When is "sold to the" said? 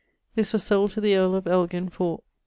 0.63-1.15